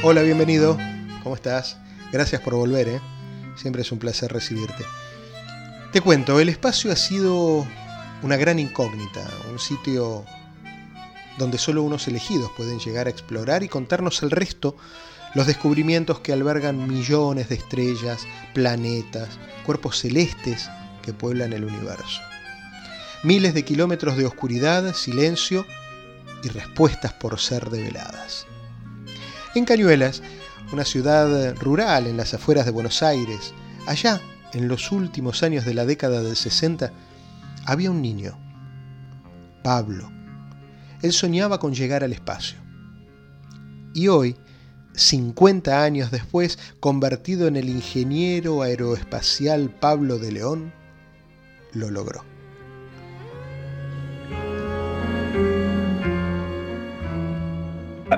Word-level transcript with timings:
Hola, 0.00 0.22
bienvenido. 0.22 0.78
¿Cómo 1.24 1.34
estás? 1.34 1.76
Gracias 2.12 2.40
por 2.40 2.54
volver, 2.54 2.88
¿eh? 2.88 3.00
Siempre 3.56 3.82
es 3.82 3.90
un 3.90 3.98
placer 3.98 4.32
recibirte. 4.32 4.84
Te 5.92 6.00
cuento, 6.00 6.38
el 6.38 6.48
espacio 6.48 6.92
ha 6.92 6.96
sido 6.96 7.66
una 8.22 8.36
gran 8.36 8.60
incógnita, 8.60 9.28
un 9.50 9.58
sitio 9.58 10.24
donde 11.36 11.58
solo 11.58 11.82
unos 11.82 12.06
elegidos 12.06 12.48
pueden 12.56 12.78
llegar 12.78 13.08
a 13.08 13.10
explorar 13.10 13.64
y 13.64 13.68
contarnos 13.68 14.22
el 14.22 14.30
resto, 14.30 14.76
los 15.34 15.48
descubrimientos 15.48 16.20
que 16.20 16.32
albergan 16.32 16.86
millones 16.86 17.48
de 17.48 17.56
estrellas, 17.56 18.24
planetas, 18.54 19.30
cuerpos 19.66 19.98
celestes 19.98 20.70
que 21.02 21.12
pueblan 21.12 21.52
el 21.52 21.64
universo. 21.64 22.20
Miles 23.24 23.52
de 23.52 23.64
kilómetros 23.64 24.16
de 24.16 24.26
oscuridad, 24.26 24.94
silencio 24.94 25.66
y 26.44 26.50
respuestas 26.50 27.14
por 27.14 27.40
ser 27.40 27.68
develadas. 27.68 28.46
En 29.54 29.64
Cañuelas, 29.64 30.22
una 30.72 30.84
ciudad 30.84 31.56
rural 31.56 32.06
en 32.06 32.18
las 32.18 32.34
afueras 32.34 32.66
de 32.66 32.70
Buenos 32.70 33.02
Aires, 33.02 33.54
allá, 33.86 34.20
en 34.52 34.68
los 34.68 34.92
últimos 34.92 35.42
años 35.42 35.64
de 35.64 35.72
la 35.72 35.86
década 35.86 36.22
del 36.22 36.36
60, 36.36 36.92
había 37.64 37.90
un 37.90 38.02
niño, 38.02 38.38
Pablo. 39.62 40.10
Él 41.02 41.12
soñaba 41.12 41.58
con 41.58 41.74
llegar 41.74 42.04
al 42.04 42.12
espacio. 42.12 42.58
Y 43.94 44.08
hoy, 44.08 44.36
50 44.94 45.82
años 45.82 46.10
después, 46.10 46.58
convertido 46.78 47.46
en 47.46 47.56
el 47.56 47.70
ingeniero 47.70 48.62
aeroespacial 48.62 49.70
Pablo 49.70 50.18
de 50.18 50.32
León, 50.32 50.72
lo 51.72 51.90
logró. 51.90 52.22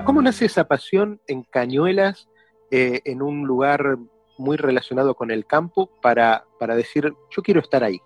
¿Cómo 0.05 0.23
nace 0.23 0.47
esa 0.47 0.65
pasión 0.65 1.20
en 1.27 1.43
Cañuelas, 1.43 2.29
eh, 2.70 3.01
en 3.05 3.23
un 3.23 3.47
lugar 3.47 3.98
muy 4.39 4.56
relacionado 4.56 5.15
con 5.15 5.31
el 5.31 5.47
campo, 5.47 5.91
para, 6.01 6.47
para 6.59 6.75
decir, 6.75 7.12
yo 7.31 7.43
quiero 7.43 7.61
estar 7.61 7.84
ahí? 7.84 8.01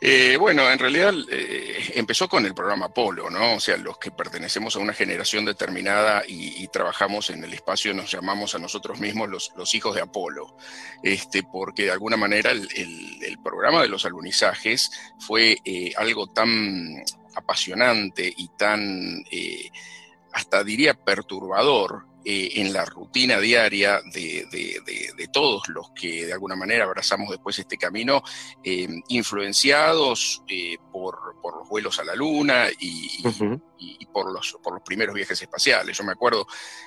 Eh, 0.00 0.36
bueno, 0.38 0.70
en 0.70 0.78
realidad 0.78 1.12
eh, 1.30 1.92
empezó 1.94 2.28
con 2.28 2.46
el 2.46 2.54
programa 2.54 2.86
Apolo, 2.86 3.28
¿no? 3.30 3.56
O 3.56 3.60
sea, 3.60 3.76
los 3.76 3.98
que 3.98 4.10
pertenecemos 4.10 4.76
a 4.76 4.78
una 4.78 4.92
generación 4.92 5.44
determinada 5.44 6.22
y, 6.26 6.66
trabajamos 6.68 7.30
en 7.30 7.42
el 7.42 7.52
espacio 7.54 7.94
nos 7.94 8.10
llamamos 8.10 8.54
a 8.54 8.58
nosotros 8.58 9.00
mismos 9.00 9.28
los, 9.28 9.74
hijos 9.74 9.94
de 9.94 10.02
Apolo, 10.02 10.54
este, 11.02 11.42
porque 11.42 11.84
de 11.84 11.90
alguna 11.90 12.16
manera 12.16 12.50
el, 12.52 13.38
programa 13.42 13.82
de 13.82 13.88
los 13.88 14.04
alunizajes 14.04 14.90
fue 15.18 15.56
algo 15.96 16.26
tan 16.26 17.02
apasionante 17.34 18.32
y 18.36 18.48
tan, 18.56 19.24
eh, 19.30 19.70
hasta 20.32 20.64
diría, 20.64 20.94
perturbador 20.94 22.06
eh, 22.24 22.50
en 22.56 22.72
la 22.72 22.84
rutina 22.84 23.38
diaria 23.38 24.00
de, 24.12 25.28
todos 25.32 25.68
los 25.68 25.90
que 25.90 26.26
de 26.26 26.32
alguna 26.32 26.56
manera 26.56 26.84
abrazamos 26.84 27.30
después 27.30 27.58
este 27.58 27.76
camino, 27.76 28.22
eh, 28.64 28.88
influenciados 29.08 30.42
por, 30.92 31.36
los 31.42 31.68
vuelos 31.68 31.98
a 31.98 32.04
la 32.04 32.14
luna 32.14 32.66
y, 32.78 33.22
por, 34.12 34.32
los, 34.32 34.58
por 34.62 34.74
los 34.74 34.82
primeros 34.82 35.14
viajes 35.14 35.40
espaciales. 35.40 35.96
Yo 35.96 36.04
me 36.04 36.12
acuerdo 36.12 36.46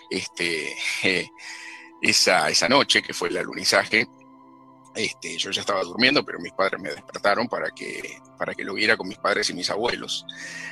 este, 0.09 0.76
esa, 2.02 2.50
esa 2.50 2.67
noche 2.67 3.02
que 3.02 3.14
fue 3.14 3.30
el 3.30 3.38
alunizaje, 3.38 4.08
este, 4.95 5.38
yo 5.38 5.52
ya 5.52 5.61
estaba 5.61 5.83
durmiendo, 5.83 6.26
pero 6.26 6.39
mis 6.39 6.52
padres 6.52 6.81
me 6.81 6.89
despertaron 6.89 7.48
para 7.48 7.72
que, 7.72 8.20
para 8.42 8.56
que 8.56 8.64
lo 8.64 8.73
viera 8.73 8.97
con 8.97 9.08
mis 9.08 9.20
padres 9.20 9.52
y 9.52 9.53
mis 9.53 9.70
abuelos. 9.70 10.25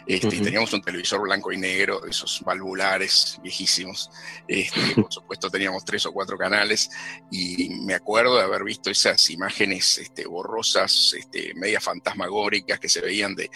Este, 0.08 0.42
teníamos 0.42 0.74
un 0.74 0.82
televisor 0.82 1.22
blanco 1.22 1.52
y 1.52 1.58
negro, 1.58 2.04
esos 2.04 2.42
valvulares 2.44 3.40
viejísimos. 3.44 4.10
Este, 4.48 4.96
por 4.96 5.14
supuesto, 5.14 5.52
teníamos 5.52 5.86
tres 5.86 6.04
o 6.08 6.12
cuatro 6.12 6.36
canales 6.36 6.90
y 7.30 7.70
me 7.86 7.94
acuerdo 7.94 8.38
de 8.38 8.42
haber 8.42 8.64
visto 8.64 8.90
esas 8.90 9.30
imágenes 9.30 10.00
este, 10.00 10.26
borrosas, 10.26 11.14
este, 11.16 11.54
medias 11.54 11.84
fantasmagóricas 11.84 12.80
que 12.80 12.90
se 12.90 13.02
veían 13.02 13.36
de, 13.36 13.52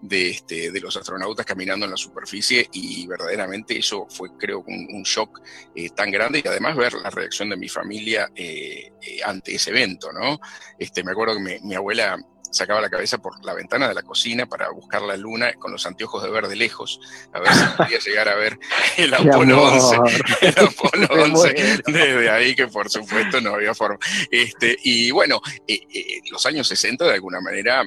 de, 0.00 0.30
este, 0.30 0.70
de 0.70 0.80
los 0.80 0.96
astronautas 0.96 1.44
caminando 1.44 1.84
en 1.84 1.90
la 1.90 1.98
superficie 1.98 2.70
y 2.72 3.06
verdaderamente 3.06 3.78
eso 3.78 4.06
fue, 4.08 4.30
creo, 4.38 4.64
un, 4.66 4.88
un 4.94 5.02
shock 5.02 5.42
eh, 5.74 5.90
tan 5.90 6.10
grande 6.10 6.40
y 6.42 6.48
además 6.48 6.74
ver 6.74 6.94
la 6.94 7.10
reacción 7.10 7.50
de 7.50 7.58
mi 7.58 7.68
familia 7.68 8.30
eh, 8.34 8.92
eh, 9.02 9.20
ante 9.22 9.56
ese 9.56 9.68
evento. 9.68 10.10
¿no? 10.10 10.40
Este, 10.78 11.04
me 11.04 11.12
acuerdo 11.12 11.34
que 11.34 11.60
mi, 11.62 11.74
abuela 11.74 12.16
sacaba 12.50 12.80
la 12.80 12.90
cabeza 12.90 13.18
por 13.18 13.44
la 13.44 13.54
ventana 13.54 13.88
de 13.88 13.94
la 13.94 14.02
cocina 14.02 14.46
para 14.46 14.70
buscar 14.70 15.02
la 15.02 15.16
luna 15.16 15.52
con 15.54 15.72
los 15.72 15.86
anteojos 15.86 16.22
de 16.22 16.30
ver 16.30 16.48
de 16.48 16.56
lejos, 16.56 17.00
a 17.32 17.40
ver 17.40 17.52
si 17.52 17.64
podía 17.76 17.98
llegar 17.98 18.28
a 18.28 18.34
ver 18.34 18.58
el 18.96 19.14
Apolo 19.14 19.62
11, 19.62 19.96
el 20.42 20.58
Apolo 20.66 21.08
11 21.24 21.82
desde 21.86 22.30
ahí 22.30 22.54
que 22.54 22.68
por 22.68 22.90
supuesto 22.90 23.40
no 23.40 23.54
había 23.54 23.74
forma. 23.74 23.98
Este, 24.30 24.76
y 24.82 25.10
bueno, 25.10 25.40
eh, 25.66 25.80
eh, 25.92 26.20
los 26.30 26.44
años 26.46 26.68
60 26.68 27.04
de 27.06 27.14
alguna 27.14 27.40
manera 27.40 27.84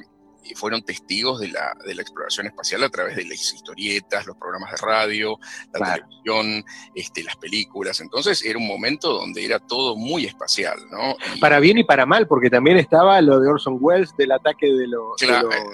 fueron 0.54 0.82
testigos 0.82 1.40
de 1.40 1.48
la, 1.48 1.74
de 1.84 1.94
la, 1.94 2.02
exploración 2.02 2.46
espacial 2.46 2.82
a 2.84 2.88
través 2.88 3.16
de 3.16 3.24
las 3.24 3.52
historietas, 3.52 4.26
los 4.26 4.36
programas 4.36 4.70
de 4.72 4.76
radio, 4.78 5.38
la 5.72 5.94
televisión, 5.94 6.64
este, 6.94 7.22
las 7.22 7.36
películas. 7.36 8.00
Entonces 8.00 8.44
era 8.44 8.58
un 8.58 8.66
momento 8.66 9.12
donde 9.12 9.44
era 9.44 9.58
todo 9.58 9.96
muy 9.96 10.26
espacial, 10.26 10.78
¿no? 10.90 11.16
para 11.40 11.60
bien 11.60 11.78
y 11.78 11.84
para 11.84 12.06
mal, 12.06 12.26
porque 12.26 12.50
también 12.50 12.76
estaba 12.76 13.20
lo 13.20 13.40
de 13.40 13.48
Orson 13.48 13.78
Welles 13.80 14.14
del 14.16 14.32
ataque 14.32 14.66
de 14.66 14.86
los... 14.88 15.16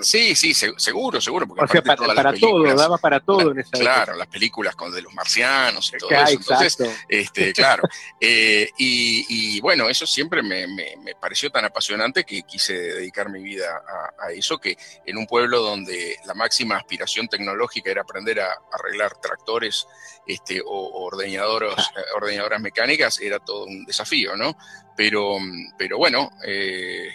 Sí, 0.02 0.34
sí, 0.34 0.54
seguro, 0.54 1.20
seguro. 1.20 1.46
Porque 1.46 1.64
o 1.64 1.68
sea, 1.68 1.82
para, 1.82 2.32
todo, 2.32 2.74
daba 2.74 2.98
para 2.98 3.20
todo 3.20 3.52
en 3.52 3.60
esa 3.60 3.78
Claro, 3.78 4.14
las 4.14 4.28
películas 4.28 4.74
con 4.74 4.92
de 4.92 5.02
los 5.02 5.12
marcianos 5.14 5.92
y 5.94 5.98
todo 5.98 6.10
eso. 6.10 6.30
Entonces, 6.30 6.78
este, 7.08 7.52
claro. 7.54 7.82
Eh, 8.20 8.70
y, 8.78 9.60
bueno, 9.60 9.88
eso 9.88 10.06
siempre 10.06 10.42
me, 10.42 10.66
me, 10.66 11.14
pareció 11.20 11.50
tan 11.50 11.64
apasionante 11.64 12.24
que 12.24 12.42
quise 12.42 12.74
dedicar 12.74 13.28
mi 13.28 13.42
vida 13.42 13.66
a, 13.66 14.26
a 14.26 14.32
eso 14.32 14.57
que 14.60 14.76
en 15.04 15.16
un 15.16 15.26
pueblo 15.26 15.60
donde 15.60 16.16
la 16.24 16.34
máxima 16.34 16.76
aspiración 16.76 17.28
tecnológica 17.28 17.90
era 17.90 18.02
aprender 18.02 18.40
a, 18.40 18.52
arreglar 18.72 19.20
tractores 19.20 19.86
este, 20.26 20.60
o, 20.64 21.04
ordeñadoras, 21.04 21.90
ah. 21.96 22.00
ordeñadoras 22.16 22.60
mecánicas, 22.60 23.20
era 23.20 23.38
todo 23.38 23.64
un 23.64 23.84
desafío, 23.84 24.36
¿no? 24.36 24.56
Pero, 24.96 25.38
pero 25.78 25.96
bueno, 25.96 26.30
eh, 26.44 27.08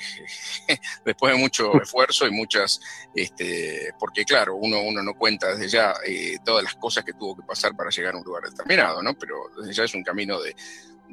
después 1.06 1.34
de 1.34 1.40
mucho 1.40 1.82
esfuerzo 1.82 2.26
y 2.26 2.32
muchas, 2.32 2.80
este, 3.14 3.94
porque 4.00 4.24
claro, 4.24 4.56
uno, 4.56 4.82
uno 4.82 5.04
no 5.04 5.16
cuenta 5.16 5.54
desde 5.54 5.68
ya 5.68 5.94
eh, 6.06 6.38
todas 6.46 6.64
las 6.64 6.76
cosas 6.76 7.04
que 7.04 7.14
tuvo 7.14 7.36
que 7.36 7.44
pasar 7.44 7.76
para 7.76 7.90
llegar 7.90 8.14
a 8.14 8.18
un 8.18 8.24
lugar 8.24 8.44
determinado, 8.44 9.04
¿no? 9.04 9.14
Pero 9.16 9.50
desde 9.58 9.74
ya 9.74 9.84
es 9.84 9.94
un 9.96 10.04
camino 10.04 10.42
de, 10.42 10.56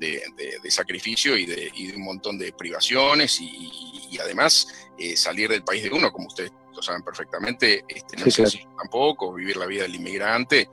de, 0.00 0.70
sacrificio 0.70 1.36
y 1.36 1.46
de, 1.46 1.70
un 1.94 2.02
montón 2.02 2.38
de 2.38 2.52
privaciones 2.52 3.40
y, 3.40 4.18
además 4.20 4.90
eh, 4.98 5.16
salir 5.16 5.48
del 5.48 5.62
país 5.62 5.82
de 5.82 5.90
uno, 5.90 6.12
como 6.12 6.26
ustedes 6.26 6.52
lo 6.74 6.82
saben 6.82 7.02
perfectamente, 7.02 7.84
este, 7.88 8.16
no 8.16 8.26
es 8.26 8.58
tampoco, 8.76 9.32
vivir 9.32 9.56
la 9.56 9.66
vida 9.66 9.82
del 9.82 9.94
inmigrante. 9.94 10.68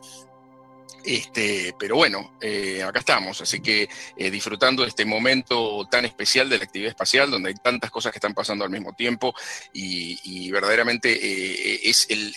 Este, 1.05 1.73
pero 1.79 1.95
bueno, 1.95 2.33
eh, 2.41 2.83
acá 2.83 2.99
estamos, 2.99 3.39
así 3.39 3.61
que 3.61 3.87
eh, 4.17 4.31
disfrutando 4.31 4.81
de 4.81 4.89
este 4.89 5.05
momento 5.05 5.87
tan 5.89 6.03
especial 6.03 6.49
de 6.49 6.57
la 6.57 6.65
actividad 6.65 6.89
espacial, 6.89 7.31
donde 7.31 7.49
hay 7.49 7.55
tantas 7.55 7.89
cosas 7.91 8.11
que 8.11 8.17
están 8.17 8.33
pasando 8.33 8.65
al 8.65 8.71
mismo 8.71 8.93
tiempo 8.93 9.33
y, 9.71 10.51
verdaderamente 10.51 11.89
es 11.89 12.07
el, 12.09 12.33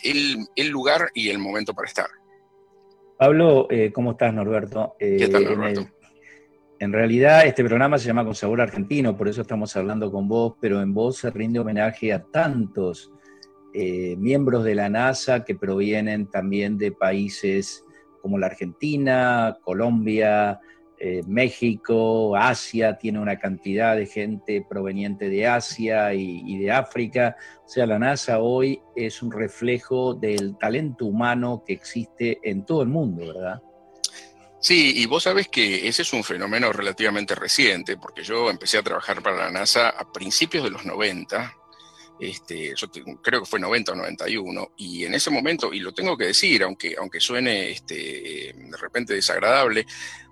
el, 0.55 0.69
lugar 0.69 1.11
y 1.15 1.31
el 1.31 1.39
momento 1.39 1.75
para 1.75 1.89
estar. 1.89 2.09
Pablo, 3.17 3.67
¿cómo 3.93 4.12
estás, 4.12 4.33
Norberto? 4.33 4.95
¿Qué 4.99 5.29
tal, 5.29 5.45
Norberto? 5.45 5.89
En 6.81 6.95
realidad 6.95 7.45
este 7.45 7.63
programa 7.63 7.99
se 7.99 8.07
llama 8.07 8.25
Con 8.25 8.35
Sabor 8.35 8.63
Argentino, 8.63 9.15
por 9.15 9.29
eso 9.29 9.43
estamos 9.43 9.77
hablando 9.77 10.11
con 10.11 10.27
vos, 10.29 10.55
pero 10.59 10.81
en 10.81 10.95
vos 10.95 11.19
se 11.19 11.31
rinde 11.31 11.59
homenaje 11.59 12.11
a 12.11 12.23
tantos 12.23 13.13
eh, 13.75 14.17
miembros 14.17 14.65
de 14.65 14.75
la 14.75 14.89
NASA 14.89 15.44
que 15.44 15.55
provienen 15.55 16.31
también 16.31 16.79
de 16.79 16.91
países 16.91 17.85
como 18.23 18.38
la 18.38 18.47
Argentina, 18.47 19.59
Colombia, 19.61 20.59
eh, 20.99 21.21
México, 21.27 22.35
Asia, 22.35 22.97
tiene 22.97 23.19
una 23.19 23.38
cantidad 23.38 23.94
de 23.94 24.06
gente 24.06 24.65
proveniente 24.67 25.29
de 25.29 25.47
Asia 25.47 26.15
y, 26.15 26.56
de 26.56 26.71
África. 26.71 27.37
O 27.62 27.69
sea, 27.69 27.85
la 27.85 27.99
NASA 27.99 28.38
hoy 28.38 28.81
es 28.97 29.23
un 29.23 29.33
reflejo 29.33 30.15
del 30.15 30.56
talento 30.56 31.05
humano 31.05 31.62
que 31.67 31.75
existe 31.75 32.38
en 32.43 32.65
todo 32.65 32.81
el 32.81 32.88
mundo, 32.88 33.26
¿verdad? 33.26 33.61
Sí, 34.61 34.93
y 34.97 35.07
vos 35.07 35.23
sabés 35.23 35.49
que 35.49 35.89
ese 35.89 36.03
es 36.03 36.12
un 36.12 36.23
fenómeno 36.23 36.71
relativamente 36.71 37.35
reciente, 37.35 37.97
porque 37.97 38.23
yo 38.23 38.51
empecé 38.51 38.77
a 38.77 38.83
trabajar 38.83 39.23
para 39.23 39.37
la 39.37 39.51
NASA 39.51 39.89
a 39.89 40.12
principios 40.12 40.65
de 40.65 40.71
los 40.71 40.85
90, 40.85 41.57
este, 42.21 42.75
yo 42.77 42.91
creo 43.23 43.41
que 43.41 43.47
fue 43.47 43.59
90 43.59 43.93
o 43.93 43.95
91, 43.97 44.73
y 44.77 45.07
en 45.07 45.15
ese 45.15 45.31
momento, 45.31 45.73
y 45.73 45.81
lo 45.81 45.95
tengo 45.95 46.15
que 46.15 46.27
decir, 46.27 46.62
aunque, 46.62 46.95
aunque 46.99 47.21
suene 47.21 47.71
este, 47.71 48.55
de 48.55 48.77
repente 48.79 49.15
desagradable, 49.15 49.87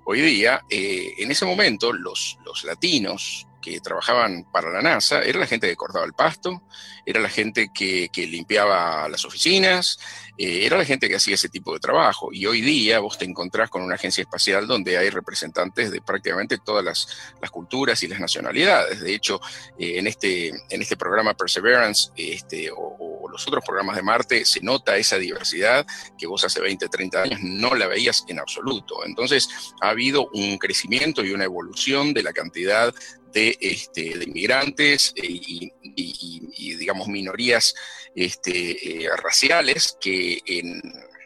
hoy 0.04 0.20
día, 0.20 0.62
eh, 0.68 1.14
en 1.16 1.30
ese 1.30 1.46
momento 1.46 1.90
los, 1.90 2.36
los 2.44 2.64
latinos 2.64 3.47
que 3.60 3.80
trabajaban 3.80 4.44
para 4.52 4.70
la 4.70 4.82
NASA 4.82 5.22
era 5.22 5.40
la 5.40 5.46
gente 5.46 5.68
que 5.68 5.76
cortaba 5.76 6.04
el 6.04 6.12
pasto, 6.12 6.62
era 7.04 7.20
la 7.20 7.28
gente 7.28 7.70
que, 7.72 8.10
limpiaba 8.14 9.08
las 9.08 9.24
oficinas, 9.24 9.98
eh, 10.36 10.66
era 10.66 10.76
la 10.76 10.84
gente 10.84 11.08
que 11.08 11.16
hacía 11.16 11.34
ese 11.34 11.48
tipo 11.48 11.72
de 11.72 11.80
trabajo. 11.80 12.28
Y 12.32 12.44
hoy 12.46 12.60
día 12.60 13.00
vos 13.00 13.16
te 13.16 13.24
encontrás 13.24 13.70
con 13.70 13.82
una 13.82 13.94
agencia 13.94 14.22
espacial 14.22 14.66
donde 14.66 14.98
hay 14.98 15.08
representantes 15.08 15.90
de 15.90 16.02
prácticamente 16.02 16.58
todas 16.58 16.84
las, 16.84 17.08
culturas 17.50 18.02
y 18.02 18.08
las 18.08 18.20
nacionalidades. 18.20 19.00
De 19.00 19.14
hecho, 19.14 19.40
eh, 19.78 19.98
en, 19.98 20.06
este, 20.06 20.48
en 20.48 20.82
este 20.82 20.96
programa 20.96 21.34
Perseverance 21.34 22.10
este, 22.14 22.70
o, 22.70 23.26
los 23.30 23.46
otros 23.46 23.64
programas 23.64 23.96
de 23.96 24.02
Marte 24.02 24.44
se 24.44 24.60
nota 24.60 24.96
esa 24.96 25.16
diversidad 25.16 25.86
que 26.18 26.26
vos 26.26 26.44
hace 26.44 26.60
20, 26.60 26.88
30 26.88 27.22
años 27.22 27.40
no 27.42 27.74
la 27.74 27.86
veías 27.86 28.24
en 28.28 28.38
absoluto. 28.38 29.04
Entonces, 29.04 29.48
ha 29.80 29.90
habido 29.90 30.28
un 30.32 30.58
crecimiento 30.58 31.24
y 31.24 31.32
una 31.32 31.44
evolución 31.44 32.14
de 32.14 32.22
la 32.22 32.32
cantidad 32.32 32.94
de, 33.32 33.56
este, 33.60 34.18
de 34.18 34.24
inmigrantes 34.24 35.12
eh, 35.16 35.26
y, 35.26 36.74
digamos, 36.76 37.08
minorías 37.08 37.74
este, 38.14 39.04
eh, 39.04 39.08
raciales 39.16 39.96
que 40.00 40.38
en, 40.46 40.80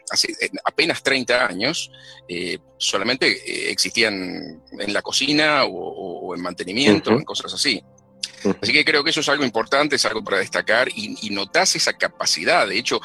hace 0.09 0.35
apenas 0.65 1.01
30 1.01 1.45
años 1.45 1.91
eh, 2.27 2.59
solamente 2.77 3.71
existían 3.71 4.61
en 4.79 4.93
la 4.93 5.01
cocina 5.01 5.63
o, 5.65 6.35
en 6.35 6.41
mantenimiento, 6.41 7.11
en 7.11 7.23
cosas 7.23 7.53
así. 7.53 7.83
Así 8.61 8.73
que 8.73 8.83
creo 8.83 9.03
que 9.03 9.11
eso 9.11 9.21
es 9.21 9.29
algo 9.29 9.45
importante, 9.45 9.95
es 9.95 10.05
algo 10.05 10.21
para 10.23 10.39
destacar 10.39 10.89
y, 10.89 11.15
y 11.21 11.29
notas 11.29 11.75
esa 11.75 11.93
capacidad. 11.93 12.67
De 12.67 12.77
hecho, 12.77 12.99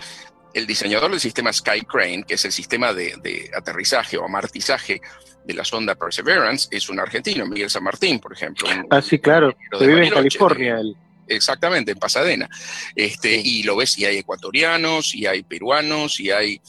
el 0.54 0.66
diseñador 0.66 1.10
del 1.10 1.20
sistema 1.20 1.52
Sky 1.52 1.82
Crane, 1.82 2.24
que 2.24 2.34
es 2.34 2.44
el 2.44 2.52
sistema 2.52 2.92
de, 2.92 3.14
de 3.22 3.50
aterrizaje 3.54 4.16
o 4.16 4.24
amartizaje 4.24 5.00
de 5.48 5.54
la 5.54 5.64
sonda 5.64 5.94
Perseverance 5.94 6.68
es 6.70 6.90
un 6.90 7.00
argentino, 7.00 7.46
Miguel 7.46 7.70
San 7.70 7.82
Martín, 7.82 8.20
por 8.20 8.34
ejemplo. 8.34 8.68
ah, 8.90 9.00
sí, 9.00 9.18
claro, 9.18 9.56
que 9.78 9.86
vive 9.86 10.06
en 10.06 10.12
California. 10.12 10.78
Exactamente, 11.26 11.92
en 11.92 11.98
Pasadena. 11.98 12.48
Este, 12.94 13.34
Y 13.34 13.62
lo 13.62 13.76
ves, 13.76 13.98
y 13.98 14.04
hay 14.04 14.18
ecuatorianos, 14.18 15.14
y 15.14 15.26
hay 15.26 15.42
peruanos, 15.42 16.20
y 16.20 16.30
hay 16.30 16.60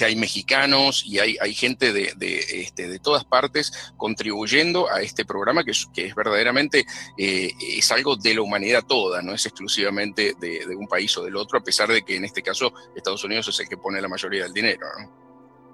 hay 0.00 0.16
mexicanos 0.16 1.04
y 1.06 1.18
hay, 1.18 1.54
gente 1.54 1.92
este, 2.20 2.88
de, 2.88 2.98
todas 2.98 3.24
partes 3.24 3.92
contribuyendo 3.96 4.90
a 4.90 5.02
este 5.02 5.24
programa 5.24 5.64
que 5.64 5.70
es, 5.70 6.14
verdaderamente 6.14 6.84
eh, 7.16 7.50
es 7.60 7.90
algo 7.92 8.16
de 8.16 8.34
la 8.34 8.42
humanidad 8.42 8.84
toda, 8.86 9.22
no 9.22 9.32
es 9.32 9.46
exclusivamente 9.46 10.34
de, 10.40 10.76
un 10.76 10.86
país 10.86 11.16
o 11.18 11.24
del 11.24 11.36
otro, 11.36 11.58
a 11.58 11.62
pesar 11.62 11.88
de 11.88 12.02
que 12.02 12.16
en 12.16 12.24
este 12.24 12.42
caso 12.42 12.72
Estados 12.94 13.24
Unidos 13.24 13.48
es 13.48 13.60
el 13.60 13.68
que 13.68 13.76
pone 13.76 14.00
la 14.00 14.08
mayoría 14.08 14.44
del 14.44 14.52
dinero. 14.52 14.86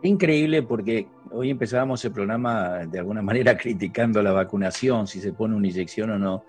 Increíble 0.03 0.62
porque 0.62 1.09
hoy 1.31 1.51
empezábamos 1.51 2.05
el 2.05 2.12
programa 2.12 2.87
de 2.87 2.99
alguna 2.99 3.23
manera 3.23 3.56
criticando 3.56 4.23
la 4.23 4.33
vacunación, 4.33 5.06
si 5.06 5.21
se 5.21 5.33
pone 5.33 5.55
una 5.55 5.69
inyección 5.69 6.11
o 6.11 6.19
no, 6.19 6.45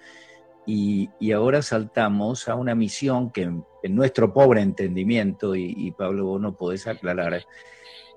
y, 0.65 1.31
ahora 1.31 1.61
saltamos 1.61 2.47
a 2.49 2.55
una 2.55 2.75
misión 2.75 3.31
que 3.31 3.51
en, 3.85 3.95
nuestro 3.95 4.33
pobre 4.33 4.61
entendimiento, 4.61 5.55
y, 5.55 5.91
Pablo 5.91 6.25
vos 6.25 6.41
no 6.41 6.55
podés 6.55 6.87
aclarar, 6.87 7.45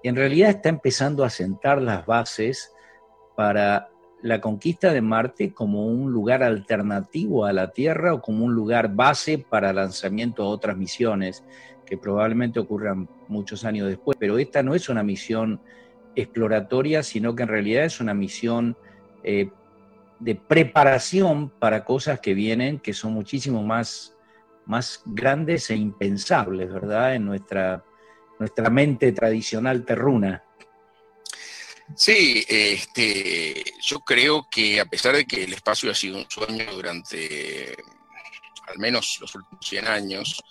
en 0.02 0.16
realidad 0.16 0.50
está 0.50 0.68
empezando 0.68 1.24
a 1.24 1.30
sentar 1.30 1.82
las 1.82 2.06
bases 2.06 2.72
para 3.36 3.90
la 4.22 4.40
conquista 4.40 4.92
de 4.92 5.00
Marte 5.00 5.52
como 5.52 5.86
un 5.86 6.12
lugar 6.12 6.42
alternativo 6.42 7.44
a 7.44 7.52
la 7.52 7.70
Tierra 7.70 8.14
o 8.14 8.20
como 8.20 8.44
un 8.44 8.54
lugar 8.54 8.94
base 8.94 9.38
para 9.38 9.72
lanzamiento 9.72 10.42
a 10.42 10.48
otras 10.48 10.76
misiones 10.76 11.44
que 11.86 11.96
probablemente 11.96 12.60
ocurran 12.60 13.08
muchos 13.28 13.64
años 13.64 13.88
después, 13.88 14.16
pero 14.18 14.38
esta 14.38 14.62
no 14.62 14.74
es 14.74 14.88
una 14.88 15.02
misión 15.02 15.60
exploratoria, 16.14 17.02
sino 17.02 17.34
que 17.34 17.44
en 17.44 17.48
realidad 17.48 17.84
es 17.84 18.00
una 18.00 18.12
misión 18.12 18.76
eh, 19.22 19.50
de 20.20 20.34
preparación 20.34 21.48
para 21.48 21.84
cosas 21.84 22.20
que 22.20 22.34
vienen, 22.34 22.78
que 22.78 22.92
son 22.92 23.12
muchísimo 23.12 23.62
más, 23.62 24.17
más 24.68 25.02
grandes 25.04 25.70
e 25.70 25.76
impensables, 25.76 26.72
¿verdad? 26.72 27.14
En 27.14 27.24
nuestra, 27.24 27.84
nuestra 28.38 28.70
mente 28.70 29.12
tradicional 29.12 29.84
terruna. 29.84 30.44
Sí, 31.96 32.44
este, 32.46 33.64
yo 33.80 34.00
creo 34.00 34.46
que 34.50 34.78
a 34.78 34.84
pesar 34.84 35.16
de 35.16 35.24
que 35.24 35.44
el 35.44 35.54
espacio 35.54 35.90
ha 35.90 35.94
sido 35.94 36.18
un 36.18 36.30
sueño 36.30 36.66
durante 36.72 37.74
al 38.68 38.78
menos 38.78 39.18
los 39.20 39.34
últimos 39.34 39.66
100 39.66 39.88
años, 39.88 40.44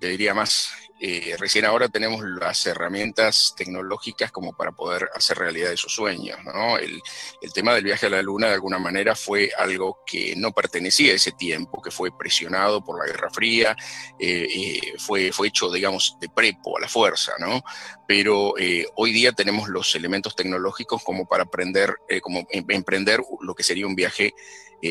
te 0.00 0.08
diría 0.08 0.34
más, 0.34 0.72
eh, 0.98 1.36
recién 1.38 1.66
ahora 1.66 1.90
tenemos 1.90 2.24
las 2.24 2.66
herramientas 2.66 3.54
tecnológicas 3.54 4.32
como 4.32 4.56
para 4.56 4.72
poder 4.72 5.10
hacer 5.14 5.36
realidad 5.36 5.70
esos 5.70 5.92
sueños. 5.92 6.38
¿no? 6.44 6.78
El, 6.78 7.02
tema 7.52 7.74
del 7.74 7.84
viaje 7.84 8.06
a 8.06 8.10
la 8.10 8.22
Luna 8.22 8.48
de 8.48 8.54
alguna 8.54 8.78
manera 8.78 9.14
fue 9.14 9.50
algo 9.56 10.00
que 10.06 10.34
no 10.36 10.52
pertenecía 10.52 11.12
a 11.12 11.16
ese 11.16 11.32
tiempo, 11.32 11.82
que 11.82 11.90
fue 11.90 12.16
presionado 12.16 12.84
por 12.84 12.98
la 12.98 13.10
Guerra 13.10 13.30
Fría, 13.30 13.76
eh, 14.18 14.46
eh, 14.50 14.94
fue, 14.98 15.32
fue 15.32 15.48
hecho, 15.48 15.70
digamos, 15.70 16.16
de 16.20 16.28
prepo, 16.28 16.76
a 16.76 16.80
la 16.80 16.88
fuerza, 16.88 17.32
¿no? 17.38 17.62
Pero 18.06 18.54
hoy 18.94 19.12
día 19.12 19.32
tenemos 19.32 19.68
los 19.68 19.94
elementos 19.94 20.36
tecnológicos 20.36 21.02
como 21.02 21.26
para 21.26 21.44
aprender, 21.44 21.94
como 22.20 22.46
em, 22.50 22.64
emprender 22.68 23.20
lo 23.40 23.54
que 23.54 23.62
sería 23.62 23.86
un 23.86 23.96
viaje 23.96 24.32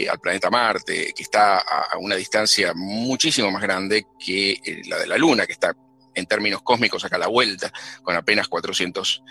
al 0.10 0.20
planeta 0.20 0.50
Marte, 0.50 1.14
que 1.16 1.24
está 1.24 1.60
a, 1.60 1.98
una 2.00 2.16
distancia 2.16 2.74
muchísimo 2.76 3.52
más 3.52 3.62
grande 3.62 4.08
que 4.20 4.82
la 4.88 4.98
de 4.98 5.08
la 5.08 5.18
Luna, 5.18 5.46
que 5.46 5.54
está 5.54 5.76
en 6.16 6.26
términos 6.26 6.62
cósmicos 6.62 7.04
acá 7.06 7.18
a 7.18 7.20
la 7.20 7.28
vuelta, 7.28 7.72
con 8.02 8.16
apenas 8.16 8.48
400 8.48 9.24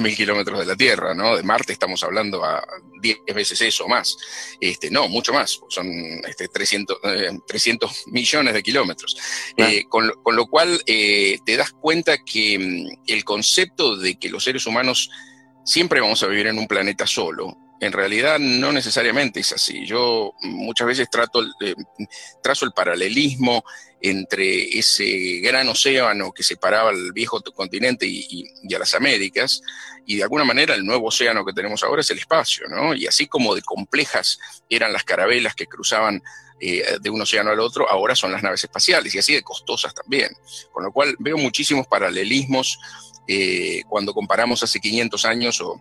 mil 0.00 0.16
kilómetros 0.16 0.58
de 0.58 0.66
la 0.66 0.76
Tierra, 0.76 1.14
¿no? 1.14 1.36
De 1.36 1.42
Marte 1.42 1.72
estamos 1.72 2.02
hablando 2.02 2.44
a 2.44 2.64
10 3.00 3.18
veces 3.34 3.60
eso 3.60 3.88
más. 3.88 4.16
Este, 4.60 4.90
no, 4.90 5.08
mucho 5.08 5.32
más, 5.32 5.60
son 5.68 5.88
este, 6.26 6.48
300, 6.48 6.98
300 7.46 7.90
eh, 7.90 7.94
millones 8.06 8.54
de 8.54 8.62
kilómetros. 8.62 9.16
con, 9.88 10.10
con, 10.22 10.36
lo 10.36 10.46
cual 10.46 10.82
te 10.86 11.56
das 11.56 11.72
cuenta 11.72 12.16
que 12.18 12.58
mm, 12.58 13.02
el 13.06 13.24
concepto 13.24 13.96
de 13.96 14.16
que 14.16 14.30
los 14.30 14.44
seres 14.44 14.66
humanos 14.66 15.10
siempre 15.64 16.00
vamos 16.00 16.22
a 16.22 16.26
vivir 16.26 16.46
en 16.46 16.58
un 16.58 16.66
planeta 16.66 17.06
solo, 17.06 17.56
en 17.82 17.92
realidad 17.92 18.38
no 18.38 18.70
necesariamente 18.70 19.40
es 19.40 19.52
así. 19.52 19.84
Yo 19.84 20.34
muchas 20.42 20.86
veces 20.86 21.10
trato, 21.10 21.42
trazo 22.40 22.64
el 22.64 22.72
paralelismo 22.72 23.64
entre 24.04 24.76
ese 24.76 25.38
gran 25.40 25.68
océano 25.68 26.32
que 26.32 26.42
separaba 26.42 26.90
al 26.90 27.12
viejo 27.12 27.40
continente 27.40 28.04
y, 28.04 28.44
a 28.74 28.78
las 28.78 28.94
Américas, 28.94 29.62
y 30.04 30.16
de 30.16 30.24
alguna 30.24 30.44
manera 30.44 30.74
el 30.74 30.84
nuevo 30.84 31.06
océano 31.06 31.44
que 31.44 31.52
tenemos 31.52 31.84
ahora 31.84 32.00
es 32.00 32.10
el 32.10 32.18
espacio, 32.18 32.66
¿no? 32.68 32.94
Y 32.94 33.06
así 33.06 33.26
como 33.26 33.54
de 33.54 33.62
complejas 33.62 34.40
eran 34.68 34.92
las 34.92 35.04
carabelas 35.04 35.54
que 35.54 35.68
cruzaban 35.68 36.20
eh, 36.60 36.96
de 37.00 37.10
un 37.10 37.22
océano 37.22 37.50
al 37.50 37.60
otro, 37.60 37.88
ahora 37.88 38.16
son 38.16 38.32
las 38.32 38.42
naves 38.42 38.64
espaciales, 38.64 39.14
y 39.14 39.20
así 39.20 39.34
de 39.34 39.42
costosas 39.42 39.94
también. 39.94 40.32
Con 40.72 40.82
lo 40.82 40.92
cual 40.92 41.14
veo 41.20 41.38
muchísimos 41.38 41.86
paralelismos 41.86 42.80
eh, 43.28 43.82
cuando 43.88 44.12
comparamos 44.12 44.64
hace 44.64 44.80
500 44.80 45.24
años 45.26 45.60
o 45.60 45.80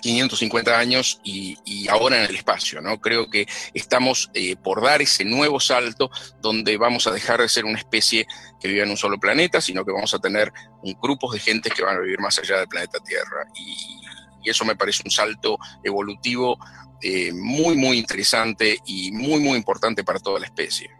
550 0.00 0.78
años 0.78 1.20
y, 1.24 1.56
ahora 1.88 2.18
en 2.18 2.30
el 2.30 2.36
espacio, 2.36 2.80
¿no? 2.80 3.00
Creo 3.00 3.28
que 3.28 3.46
estamos 3.74 4.30
eh, 4.34 4.56
por 4.56 4.82
dar 4.82 5.00
ese 5.02 5.24
nuevo 5.24 5.60
salto 5.60 6.10
donde 6.40 6.76
vamos 6.76 7.06
a 7.06 7.10
dejar 7.10 7.40
de 7.40 7.48
ser 7.48 7.64
una 7.64 7.78
especie 7.78 8.26
que 8.60 8.68
vive 8.68 8.82
en 8.82 8.90
un 8.90 8.96
solo 8.96 9.18
planeta, 9.18 9.60
sino 9.60 9.84
que 9.84 9.92
vamos 9.92 10.12
a 10.14 10.18
tener 10.18 10.52
un 10.82 10.94
grupos 11.00 11.34
de 11.34 11.40
gente 11.40 11.70
que 11.70 11.82
van 11.82 11.96
a 11.96 12.00
vivir 12.00 12.20
más 12.20 12.38
allá 12.38 12.58
del 12.58 12.68
planeta 12.68 12.98
Tierra. 13.00 13.46
Y, 13.54 13.98
eso 14.44 14.64
me 14.64 14.76
parece 14.76 15.02
un 15.04 15.10
salto 15.10 15.58
evolutivo 15.84 16.58
eh, 17.02 17.32
muy, 17.34 17.76
muy 17.76 17.98
interesante 17.98 18.78
y 18.86 19.12
muy, 19.12 19.40
muy 19.40 19.58
importante 19.58 20.04
para 20.04 20.18
toda 20.20 20.40
la 20.40 20.46
especie. 20.46 20.90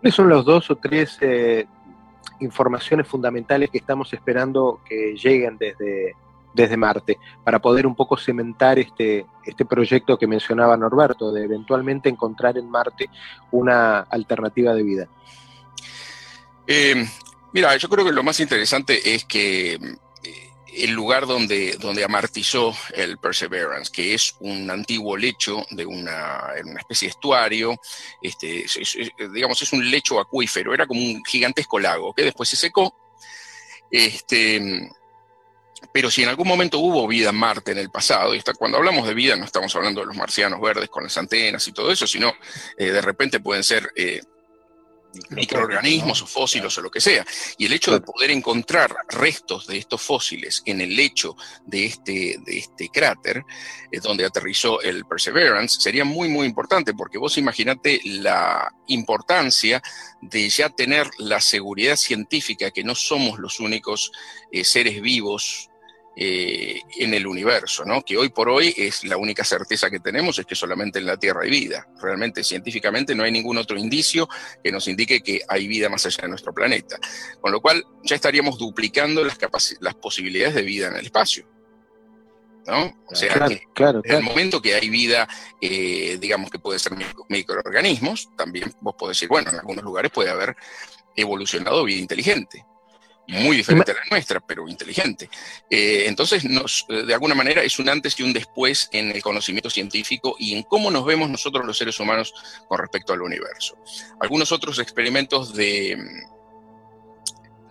¿Cuáles 0.00 0.14
son 0.14 0.30
los 0.30 0.46
dos 0.46 0.70
o 0.70 0.76
tres 0.76 1.18
eh, 1.20 1.66
informaciones 2.40 3.06
fundamentales 3.06 3.68
que 3.68 3.76
estamos 3.76 4.12
esperando 4.14 4.80
que 4.88 5.14
lleguen 5.14 5.58
desde 5.58 6.14
desde 6.52 6.76
Marte, 6.76 7.18
para 7.44 7.60
poder 7.60 7.86
un 7.86 7.94
poco 7.94 8.16
cementar 8.16 8.78
este, 8.78 9.26
este 9.44 9.64
proyecto 9.64 10.18
que 10.18 10.26
mencionaba 10.26 10.76
Norberto, 10.76 11.32
de 11.32 11.44
eventualmente 11.44 12.08
encontrar 12.08 12.58
en 12.58 12.68
Marte 12.68 13.08
una 13.50 14.00
alternativa 14.00 14.74
de 14.74 14.82
vida? 14.82 15.08
Eh, 16.66 17.06
mira, 17.52 17.76
yo 17.76 17.88
creo 17.88 18.04
que 18.04 18.12
lo 18.12 18.22
más 18.22 18.40
interesante 18.40 19.14
es 19.14 19.24
que 19.24 19.74
eh, 19.74 20.50
el 20.74 20.90
lugar 20.92 21.26
donde, 21.26 21.76
donde 21.78 22.04
amartizó 22.04 22.74
el 22.94 23.18
Perseverance, 23.18 23.90
que 23.92 24.14
es 24.14 24.36
un 24.40 24.70
antiguo 24.70 25.16
lecho 25.16 25.64
de 25.70 25.86
una, 25.86 26.44
una 26.64 26.80
especie 26.80 27.06
de 27.06 27.10
estuario, 27.10 27.76
este, 28.22 28.66
digamos, 29.32 29.60
es 29.62 29.72
un 29.72 29.88
lecho 29.88 30.20
acuífero, 30.20 30.74
era 30.74 30.86
como 30.86 31.00
un 31.00 31.24
gigantesco 31.24 31.78
lago 31.78 32.12
que 32.12 32.24
después 32.24 32.48
se 32.48 32.56
secó. 32.56 32.94
Este, 33.90 34.88
pero 35.92 36.10
si 36.10 36.22
en 36.22 36.28
algún 36.28 36.48
momento 36.48 36.78
hubo 36.78 37.06
vida 37.06 37.30
en 37.30 37.36
Marte 37.36 37.72
en 37.72 37.78
el 37.78 37.90
pasado, 37.90 38.34
y 38.34 38.42
cuando 38.58 38.78
hablamos 38.78 39.06
de 39.06 39.14
vida 39.14 39.36
no 39.36 39.44
estamos 39.44 39.74
hablando 39.76 40.00
de 40.00 40.06
los 40.06 40.16
marcianos 40.16 40.60
verdes 40.60 40.88
con 40.88 41.04
las 41.04 41.16
antenas 41.16 41.66
y 41.66 41.72
todo 41.72 41.90
eso, 41.90 42.06
sino 42.06 42.32
eh, 42.76 42.90
de 42.90 43.00
repente 43.00 43.40
pueden 43.40 43.64
ser 43.64 43.90
eh, 43.96 44.20
microorganismos 45.30 46.22
o 46.22 46.26
fósiles 46.26 46.76
o 46.78 46.82
lo 46.82 46.90
que 46.90 47.00
sea. 47.00 47.26
Y 47.58 47.66
el 47.66 47.72
hecho 47.72 47.92
de 47.92 48.00
poder 48.00 48.30
encontrar 48.30 48.94
restos 49.08 49.66
de 49.66 49.78
estos 49.78 50.00
fósiles 50.00 50.62
en 50.66 50.80
el 50.80 50.94
lecho 50.94 51.36
de 51.66 51.86
este, 51.86 52.36
de 52.44 52.58
este 52.58 52.88
cráter, 52.88 53.42
es 53.90 54.02
donde 54.02 54.24
aterrizó 54.24 54.80
el 54.80 55.04
Perseverance, 55.04 55.80
sería 55.80 56.04
muy, 56.04 56.28
muy 56.28 56.46
importante, 56.46 56.94
porque 56.94 57.18
vos 57.18 57.38
imaginate 57.38 58.00
la 58.04 58.72
importancia 58.86 59.82
de 60.20 60.48
ya 60.48 60.70
tener 60.70 61.08
la 61.18 61.40
seguridad 61.40 61.96
científica 61.96 62.70
que 62.70 62.84
no 62.84 62.94
somos 62.94 63.38
los 63.38 63.60
únicos 63.60 64.12
eh, 64.52 64.64
seres 64.64 65.00
vivos 65.00 65.69
eh, 66.16 66.80
en 66.98 67.14
el 67.14 67.24
universo, 67.26 67.84
¿no? 67.84 68.02
que 68.02 68.16
hoy 68.16 68.30
por 68.30 68.48
hoy 68.48 68.74
es 68.76 69.04
la 69.04 69.16
única 69.16 69.44
certeza 69.44 69.88
que 69.88 70.00
tenemos 70.00 70.38
es 70.40 70.44
que 70.44 70.56
solamente 70.56 70.98
en 70.98 71.06
la 71.06 71.16
Tierra 71.16 71.42
hay 71.44 71.50
vida. 71.50 71.86
Realmente 72.02 72.42
científicamente 72.42 73.14
no 73.14 73.22
hay 73.22 73.30
ningún 73.30 73.56
otro 73.58 73.78
indicio 73.78 74.28
que 74.62 74.72
nos 74.72 74.88
indique 74.88 75.22
que 75.22 75.40
hay 75.48 75.68
vida 75.68 75.88
más 75.88 76.04
allá 76.06 76.22
de 76.22 76.28
nuestro 76.28 76.52
planeta. 76.52 76.98
Con 77.40 77.52
lo 77.52 77.60
cual 77.60 77.84
ya 78.02 78.16
estaríamos 78.16 78.58
duplicando 78.58 79.24
las, 79.24 79.38
las 79.80 79.94
posibilidades 79.94 80.56
de 80.56 80.62
vida 80.62 80.88
en 80.88 80.96
el 80.96 81.06
espacio. 81.06 81.46
¿no? 82.66 82.92
O 83.08 83.14
sea, 83.14 83.46
en 83.46 84.14
el 84.16 84.22
momento 84.22 84.60
que 84.60 84.74
hay 84.74 84.90
vida, 84.90 85.28
eh, 85.60 86.18
digamos 86.20 86.50
que 86.50 86.58
puede 86.58 86.80
ser 86.80 86.92
microorganismos, 87.28 88.28
también 88.36 88.74
vos 88.80 88.96
podés 88.98 89.16
decir, 89.16 89.28
bueno, 89.28 89.50
en 89.50 89.60
algunos 89.60 89.84
lugares 89.84 90.10
puede 90.10 90.30
haber 90.30 90.56
evolucionado 91.16 91.84
vida 91.84 92.00
inteligente 92.00 92.64
muy 93.30 93.56
diferente 93.56 93.92
a 93.92 93.94
la 93.94 94.02
nuestra, 94.10 94.40
pero 94.40 94.68
inteligente. 94.68 95.30
Eh, 95.68 96.04
entonces, 96.06 96.44
nos, 96.44 96.84
eh, 96.88 97.04
de 97.04 97.14
alguna 97.14 97.34
manera 97.34 97.62
es 97.62 97.78
un 97.78 97.88
antes 97.88 98.18
y 98.18 98.22
un 98.22 98.32
después 98.32 98.88
en 98.92 99.10
el 99.10 99.22
conocimiento 99.22 99.70
científico 99.70 100.36
y 100.38 100.54
en 100.54 100.62
cómo 100.64 100.90
nos 100.90 101.04
vemos 101.04 101.30
nosotros 101.30 101.64
los 101.64 101.78
seres 101.78 101.98
humanos 102.00 102.34
con 102.68 102.78
respecto 102.78 103.12
al 103.12 103.22
universo. 103.22 103.76
Algunos 104.20 104.52
otros 104.52 104.78
experimentos 104.78 105.54
de, 105.54 105.96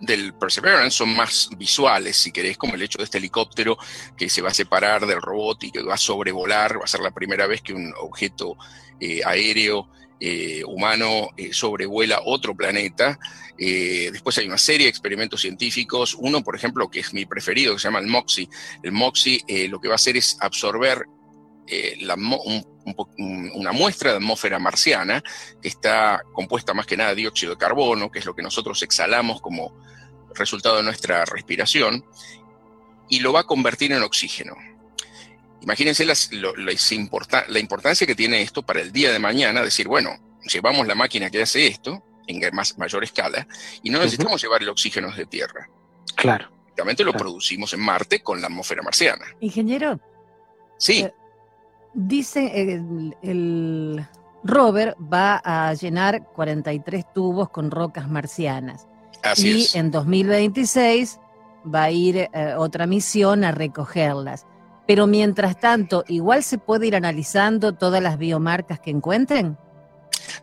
del 0.00 0.34
Perseverance 0.34 0.96
son 0.96 1.14
más 1.14 1.50
visuales, 1.56 2.16
si 2.16 2.32
querés, 2.32 2.56
como 2.56 2.74
el 2.74 2.82
hecho 2.82 2.98
de 2.98 3.04
este 3.04 3.18
helicóptero 3.18 3.76
que 4.16 4.30
se 4.30 4.42
va 4.42 4.48
a 4.48 4.54
separar 4.54 5.06
del 5.06 5.20
robot 5.20 5.62
y 5.64 5.70
que 5.70 5.82
va 5.82 5.94
a 5.94 5.98
sobrevolar, 5.98 6.78
va 6.80 6.84
a 6.84 6.88
ser 6.88 7.00
la 7.00 7.10
primera 7.10 7.46
vez 7.46 7.60
que 7.60 7.74
un 7.74 7.92
objeto 8.00 8.56
eh, 8.98 9.20
aéreo 9.24 9.88
eh, 10.22 10.62
humano 10.66 11.30
eh, 11.36 11.52
sobrevuela 11.52 12.20
otro 12.24 12.54
planeta. 12.54 13.18
Eh, 13.56 14.10
después 14.12 14.36
hay 14.36 14.46
una 14.46 14.58
serie 14.58 14.84
de 14.84 14.90
experimentos 14.90 15.40
científicos. 15.40 16.14
Uno, 16.18 16.42
por 16.42 16.54
ejemplo, 16.54 16.90
que 16.90 17.00
es 17.00 17.14
mi 17.14 17.24
preferido, 17.24 17.72
que 17.72 17.80
se 17.80 17.88
llama 17.88 18.00
el 18.00 18.06
MOXIE. 18.06 18.48
El 18.82 18.92
MOXIE 18.92 19.68
lo 19.68 19.80
que 19.80 19.88
va 19.88 19.94
a 19.94 19.96
hacer 19.96 20.18
es 20.18 20.36
absorber 20.40 21.06
una 23.18 23.72
muestra 23.72 24.10
de 24.10 24.16
atmósfera 24.16 24.58
marciana 24.58 25.22
que 25.62 25.68
está 25.68 26.20
compuesta 26.32 26.74
más 26.74 26.84
que 26.84 26.96
nada 26.96 27.10
de 27.10 27.16
dióxido 27.16 27.52
de 27.52 27.58
carbono, 27.58 28.10
que 28.10 28.18
es 28.18 28.26
lo 28.26 28.34
que 28.34 28.42
nosotros 28.42 28.82
exhalamos 28.82 29.40
como 29.40 29.72
resultado 30.34 30.76
de 30.76 30.82
nuestra 30.82 31.24
respiración, 31.24 32.04
y 33.08 33.20
lo 33.20 33.32
va 33.32 33.40
a 33.40 33.44
convertir 33.44 33.92
en 33.92 34.02
oxígeno. 34.02 34.54
Imagínense 35.62 36.04
la 36.04 37.58
importancia 37.58 38.06
que 38.06 38.14
tiene 38.14 38.42
esto 38.42 38.62
para 38.62 38.80
el 38.80 38.92
día 38.92 39.12
de 39.12 39.18
mañana, 39.18 39.62
decir, 39.62 39.88
bueno, 39.88 40.16
llevamos 40.44 40.86
la 40.86 40.94
máquina 40.94 41.30
que 41.30 41.42
hace 41.42 41.66
esto 41.66 42.02
en 42.26 42.54
más, 42.54 42.78
mayor 42.78 43.04
escala 43.04 43.46
y 43.82 43.90
no 43.90 43.98
necesitamos 43.98 44.42
llevar 44.42 44.62
el 44.62 44.68
oxígeno 44.68 45.08
desde 45.08 45.26
Tierra. 45.26 45.68
Claro. 46.16 46.48
Directamente 46.64 47.04
lo 47.04 47.12
producimos 47.12 47.72
en 47.74 47.80
Marte 47.80 48.22
con 48.22 48.40
la 48.40 48.46
atmósfera 48.46 48.82
marciana. 48.82 49.26
Ingeniero. 49.40 50.00
Sí. 50.78 51.00
Eh, 51.00 51.12
dice 51.92 52.50
el, 52.54 53.16
el 53.22 54.06
rover 54.44 54.96
va 55.00 55.40
a 55.44 55.74
llenar 55.74 56.24
43 56.32 57.12
tubos 57.12 57.50
con 57.50 57.70
rocas 57.70 58.08
marcianas. 58.08 58.86
Así 59.22 59.68
y 59.74 59.78
en 59.78 59.90
2026 59.90 61.18
va 61.72 61.84
a 61.84 61.90
ir 61.90 62.16
eh, 62.32 62.54
otra 62.56 62.86
misión 62.86 63.44
a 63.44 63.52
recogerlas. 63.52 64.46
Pero 64.90 65.06
mientras 65.06 65.56
tanto, 65.60 66.02
igual 66.08 66.42
se 66.42 66.58
puede 66.58 66.88
ir 66.88 66.96
analizando 66.96 67.74
todas 67.74 68.02
las 68.02 68.18
biomarcas 68.18 68.80
que 68.80 68.90
encuentren. 68.90 69.56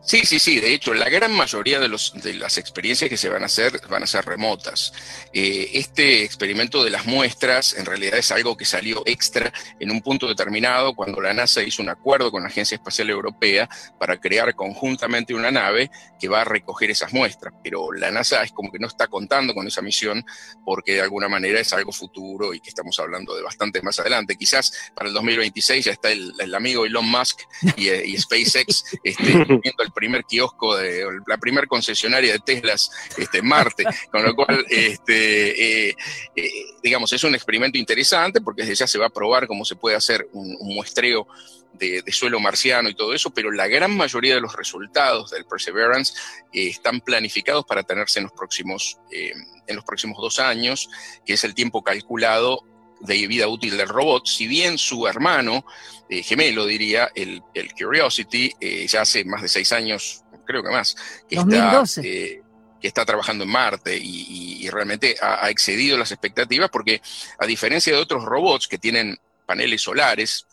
Sí, 0.08 0.22
sí, 0.24 0.38
sí. 0.38 0.58
De 0.58 0.72
hecho, 0.72 0.94
la 0.94 1.10
gran 1.10 1.32
mayoría 1.32 1.78
de, 1.78 1.86
los, 1.86 2.14
de 2.14 2.32
las 2.32 2.56
experiencias 2.56 3.10
que 3.10 3.18
se 3.18 3.28
van 3.28 3.42
a 3.42 3.46
hacer 3.46 3.78
van 3.90 4.02
a 4.02 4.06
ser 4.06 4.24
remotas. 4.24 4.90
Eh, 5.34 5.72
este 5.74 6.24
experimento 6.24 6.82
de 6.82 6.88
las 6.88 7.04
muestras 7.04 7.74
en 7.74 7.84
realidad 7.84 8.16
es 8.16 8.32
algo 8.32 8.56
que 8.56 8.64
salió 8.64 9.02
extra 9.04 9.52
en 9.78 9.90
un 9.90 10.00
punto 10.00 10.26
determinado 10.26 10.94
cuando 10.94 11.20
la 11.20 11.34
NASA 11.34 11.62
hizo 11.62 11.82
un 11.82 11.90
acuerdo 11.90 12.30
con 12.30 12.42
la 12.42 12.48
Agencia 12.48 12.76
Espacial 12.76 13.10
Europea 13.10 13.68
para 14.00 14.18
crear 14.18 14.54
conjuntamente 14.54 15.34
una 15.34 15.50
nave 15.50 15.90
que 16.18 16.26
va 16.26 16.40
a 16.40 16.44
recoger 16.44 16.90
esas 16.90 17.12
muestras. 17.12 17.52
Pero 17.62 17.92
la 17.92 18.10
NASA 18.10 18.42
es 18.42 18.52
como 18.52 18.72
que 18.72 18.78
no 18.78 18.86
está 18.86 19.08
contando 19.08 19.52
con 19.52 19.66
esa 19.66 19.82
misión 19.82 20.24
porque 20.64 20.94
de 20.94 21.02
alguna 21.02 21.28
manera 21.28 21.60
es 21.60 21.74
algo 21.74 21.92
futuro 21.92 22.54
y 22.54 22.60
que 22.60 22.70
estamos 22.70 22.98
hablando 22.98 23.36
de 23.36 23.42
bastante 23.42 23.82
más 23.82 24.00
adelante. 24.00 24.36
Quizás 24.36 24.90
para 24.94 25.08
el 25.08 25.14
2026 25.14 25.84
ya 25.84 25.92
está 25.92 26.10
el, 26.10 26.54
amigo 26.54 26.86
Elon 26.86 27.06
Musk 27.06 27.40
y, 27.76 27.88
eh, 27.88 28.18
SpaceX 28.18 28.84
este, 29.04 29.32
el 29.78 29.92
primer 29.98 30.24
kiosco, 30.24 30.76
de, 30.76 31.04
la 31.26 31.38
primera 31.38 31.66
concesionaria 31.66 32.32
de 32.32 32.38
Teslas 32.38 32.88
este, 33.16 33.38
en 33.38 33.46
Marte, 33.48 33.84
con 34.12 34.22
lo 34.22 34.32
cual, 34.36 34.64
este, 34.70 35.88
eh, 35.88 35.96
eh, 36.36 36.52
digamos, 36.80 37.12
es 37.12 37.24
un 37.24 37.34
experimento 37.34 37.78
interesante 37.78 38.40
porque 38.40 38.62
desde 38.62 38.76
ya 38.76 38.86
se 38.86 38.98
va 38.98 39.06
a 39.06 39.10
probar 39.10 39.48
cómo 39.48 39.64
se 39.64 39.74
puede 39.74 39.96
hacer 39.96 40.28
un, 40.32 40.56
muestreo 40.60 41.26
de, 41.72 42.04
suelo 42.12 42.38
marciano 42.38 42.88
y 42.88 42.94
todo 42.94 43.12
eso, 43.12 43.30
pero 43.30 43.50
la 43.50 43.66
gran 43.66 43.96
mayoría 43.96 44.36
de 44.36 44.40
los 44.40 44.54
resultados 44.54 45.30
del 45.30 45.44
Perseverance 45.46 46.14
eh, 46.52 46.68
están 46.68 47.00
planificados 47.00 47.64
para 47.64 47.82
tenerse 47.82 48.20
en 48.20 48.24
los 48.24 48.32
próximos, 48.32 48.98
en 49.10 49.74
los 49.74 49.84
próximos 49.84 50.18
dos 50.20 50.38
años, 50.38 50.88
que 51.26 51.32
es 51.32 51.42
el 51.42 51.54
tiempo 51.54 51.82
calculado 51.82 52.62
de 53.00 53.26
vida 53.26 53.48
útil 53.48 53.76
del 53.76 53.88
robot, 53.88 54.26
si 54.26 54.46
bien 54.46 54.78
su 54.78 55.06
hermano 55.06 55.64
eh, 56.08 56.22
gemelo, 56.22 56.66
diría, 56.66 57.10
el, 57.14 57.42
Curiosity, 57.78 58.52
eh, 58.60 58.86
ya 58.86 59.02
hace 59.02 59.24
más 59.24 59.42
de 59.42 59.48
seis 59.48 59.72
años, 59.72 60.22
creo 60.46 60.62
que 60.62 60.70
más, 60.70 60.96
que, 61.28 61.36
Está, 61.36 61.84
eh, 62.02 62.42
que 62.80 62.88
está 62.88 63.04
trabajando 63.04 63.44
en 63.44 63.50
Marte 63.50 63.96
y, 63.96 64.68
realmente 64.70 65.16
ha, 65.20 65.48
excedido 65.48 65.96
las 65.96 66.12
expectativas 66.12 66.68
porque 66.70 67.00
a 67.38 67.46
diferencia 67.46 67.92
de 67.92 67.98
otros 67.98 68.22
robots 68.24 68.68
que 68.68 68.76
tienen 68.76 69.18
paneles 69.46 69.80
solares 69.80 70.46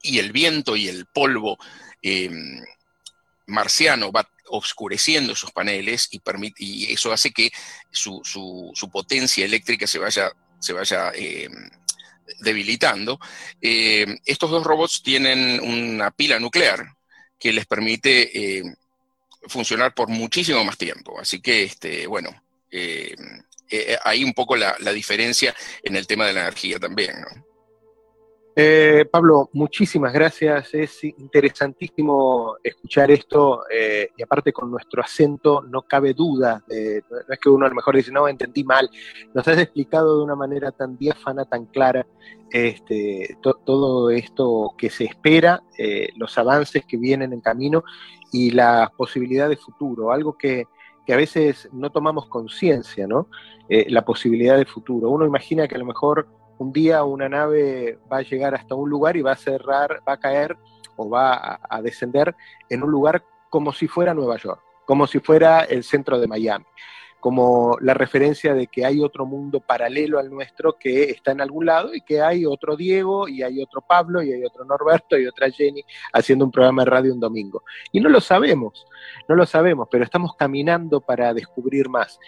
y 0.00 0.18
el 0.18 0.32
viento 0.32 0.74
y 0.74 0.88
el 0.88 1.04
polvo 1.04 1.58
em, 2.00 2.62
marciano 3.46 4.10
va 4.10 4.26
oscureciendo 4.48 5.34
esos 5.34 5.52
paneles 5.52 6.08
y, 6.10 6.22
y 6.56 6.92
eso 6.94 7.12
hace 7.12 7.30
que 7.30 7.50
su, 7.90 8.22
su 8.24 8.90
potencia 8.90 9.44
eléctrica 9.44 9.86
se 9.86 9.98
vaya 9.98 10.32
se 10.58 10.72
vaya 10.72 11.12
eh, 11.14 11.48
debilitando. 12.40 13.18
Eh, 13.60 14.18
estos 14.24 14.50
dos 14.50 14.64
robots 14.64 15.02
tienen 15.02 15.60
una 15.60 16.10
pila 16.10 16.38
nuclear 16.38 16.94
que 17.38 17.52
les 17.52 17.66
permite 17.66 18.58
eh, 18.58 18.62
funcionar 19.48 19.94
por 19.94 20.08
muchísimo 20.08 20.64
más 20.64 20.76
tiempo. 20.76 21.20
Así 21.20 21.40
que, 21.40 21.64
este, 21.64 22.06
bueno, 22.06 22.30
hay 24.04 24.24
un 24.24 24.34
poco 24.34 24.56
la, 24.56 24.76
la, 24.80 24.92
diferencia 24.92 25.54
en 25.82 25.96
el 25.96 26.06
tema 26.06 26.26
de 26.26 26.32
la 26.32 26.42
energía 26.42 26.78
también. 26.78 27.20
¿no? 27.20 27.45
Eh, 28.58 29.04
Pablo, 29.12 29.50
muchísimas 29.52 30.14
gracias. 30.14 30.72
Es 30.72 31.04
interesantísimo 31.04 32.56
escuchar 32.64 33.10
esto 33.10 33.64
eh, 33.70 34.08
y 34.16 34.22
aparte 34.22 34.50
con 34.50 34.70
nuestro 34.70 35.02
acento 35.02 35.60
no 35.60 35.82
cabe 35.82 36.14
duda. 36.14 36.64
no 36.66 37.34
es 37.34 37.38
que 37.38 37.50
uno 37.50 37.66
a 37.66 37.68
lo 37.68 37.74
mejor 37.74 37.96
dice, 37.96 38.10
no, 38.10 38.26
entendí 38.26 38.64
mal. 38.64 38.88
Nos 39.34 39.46
has 39.46 39.58
explicado 39.58 40.16
de 40.16 40.24
una 40.24 40.34
manera 40.34 40.72
tan 40.72 40.96
diáfana, 40.96 41.44
tan 41.44 41.66
clara, 41.66 42.06
este, 42.50 43.36
todo 43.42 44.08
esto 44.08 44.72
que 44.78 44.88
se 44.88 45.04
espera, 45.04 45.62
eh, 45.76 46.08
los 46.16 46.38
avances 46.38 46.86
que 46.86 46.96
vienen 46.96 47.34
en 47.34 47.42
camino 47.42 47.84
y 48.32 48.52
la 48.52 48.90
posibilidad 48.96 49.50
de 49.50 49.58
futuro, 49.58 50.12
algo 50.12 50.38
que, 50.38 50.64
que 51.04 51.12
a 51.12 51.18
veces 51.18 51.68
no 51.72 51.90
tomamos 51.90 52.26
conciencia, 52.26 53.06
¿no? 53.06 53.28
la 53.68 54.04
posibilidad 54.04 54.56
de 54.56 54.64
futuro. 54.64 55.10
Uno 55.10 55.26
imagina 55.26 55.66
que 55.66 55.74
a 55.74 55.78
lo 55.78 55.84
mejor 55.84 56.28
un 56.58 56.72
día 56.72 57.04
una 57.04 57.28
nave 57.28 57.98
va 58.10 58.18
a 58.18 58.22
llegar 58.22 58.54
hasta 58.54 58.74
un 58.74 58.88
lugar 58.88 59.16
y 59.16 59.22
va 59.22 59.32
a 59.32 59.36
cerrar, 59.36 60.02
va 60.06 60.14
a 60.14 60.20
caer 60.20 60.56
o 60.96 61.08
va 61.08 61.60
a, 61.62 61.82
descender 61.82 62.34
en 62.68 62.82
un 62.82 62.90
lugar 62.90 63.22
como 63.50 63.72
si 63.72 63.86
fuera 63.86 64.14
Nueva 64.14 64.36
York, 64.38 64.60
como 64.86 65.06
si 65.06 65.20
fuera 65.20 65.60
el 65.60 65.84
centro 65.84 66.18
de 66.18 66.26
Miami, 66.26 66.64
como 67.20 67.76
la 67.80 67.92
referencia 67.92 68.54
de 68.54 68.66
que 68.66 68.84
hay 68.86 69.00
otro 69.00 69.26
mundo 69.26 69.60
paralelo 69.60 70.18
al 70.18 70.30
nuestro 70.30 70.78
que 70.78 71.10
está 71.10 71.32
en 71.32 71.40
algún 71.40 71.66
lado 71.66 71.94
y 71.94 72.00
que 72.00 72.22
hay 72.22 72.46
otro 72.46 72.76
Diego 72.76 73.28
y 73.28 73.42
hay 73.42 73.62
otro 73.62 73.82
Pablo 73.86 74.22
y 74.22 74.32
hay 74.32 74.44
otro 74.44 74.64
Norberto 74.64 75.18
y 75.18 75.26
otra 75.26 75.50
Jenny 75.50 75.84
haciendo 76.12 76.44
un 76.44 76.50
programa 76.50 76.84
de 76.84 76.90
radio 76.90 77.12
un 77.12 77.20
domingo. 77.20 77.62
Y 77.92 78.00
no 78.00 78.08
lo 78.08 78.20
sabemos, 78.20 78.86
no 79.28 79.34
lo 79.34 79.44
sabemos, 79.44 79.88
pero 79.90 80.04
estamos 80.04 80.34
caminando 80.36 81.00
para 81.00 81.34
descubrir 81.34 81.88
más. 81.88 82.18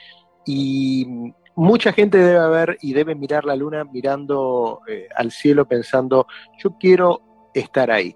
Y 0.44 1.32
mucha 1.58 1.92
gente 1.92 2.18
debe 2.18 2.38
haber 2.38 2.78
y 2.80 2.92
debe 2.92 3.16
mirar 3.16 3.44
la 3.44 3.56
luna 3.56 3.82
mirando 3.84 4.80
eh, 4.86 5.08
al 5.16 5.32
cielo 5.32 5.66
pensando, 5.66 6.28
yo 6.56 6.76
quiero 6.78 7.50
estar 7.52 7.90
ahí. 7.90 8.14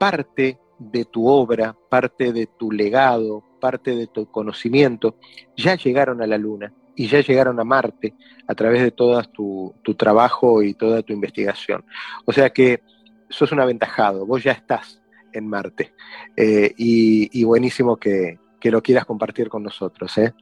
Parte 0.00 0.58
de 0.76 1.04
tu 1.04 1.28
obra, 1.28 1.76
parte 1.88 2.32
de 2.32 2.46
tu 2.46 2.72
legado, 2.72 3.44
parte 3.60 3.94
de 3.94 4.08
tu 4.08 4.26
conocimiento, 4.32 5.16
ya 5.56 5.76
llegaron 5.76 6.20
a 6.20 6.26
la 6.26 6.38
Luna 6.38 6.72
y 6.96 7.06
ya 7.06 7.20
llegaron 7.20 7.60
a 7.60 7.64
Marte 7.64 8.14
a 8.48 8.54
través 8.54 8.82
de 8.82 8.90
todo 8.90 9.22
tu, 9.22 9.94
trabajo 9.94 10.62
y 10.62 10.74
toda 10.74 11.02
tu 11.02 11.12
investigación. 11.12 11.84
O 12.24 12.32
sea 12.32 12.50
que 12.50 12.82
sos 13.30 13.52
un 13.52 13.60
aventajado, 13.60 14.26
vos 14.26 14.42
ya 14.42 14.52
estás 14.52 15.00
en 15.32 15.48
Marte 15.48 15.94
eh, 16.36 16.74
y, 16.76 17.44
buenísimo 17.44 17.96
que, 17.96 18.38
que, 18.60 18.70
lo 18.72 18.82
quieras 18.82 19.04
compartir 19.04 19.48
con 19.48 19.62
nosotros. 19.62 20.18
¿eh? 20.18 20.34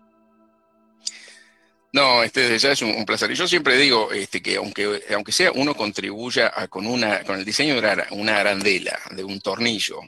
No, 1.94 2.24
este 2.24 2.58
ya 2.58 2.72
es 2.72 2.82
un, 2.82 3.04
placer. 3.06 3.30
Y 3.30 3.36
yo 3.36 3.46
siempre 3.46 3.76
digo 3.76 4.10
este, 4.10 4.42
que 4.42 4.56
aunque, 4.56 5.00
aunque 5.14 5.30
sea 5.30 5.52
uno 5.52 5.76
contribuya 5.76 6.50
con, 6.68 6.88
una, 6.88 7.22
con 7.22 7.38
el 7.38 7.44
diseño 7.44 7.80
de 7.80 8.04
una 8.10 8.40
arandela, 8.40 8.98
de 9.12 9.22
un 9.22 9.40
tornillo, 9.40 10.00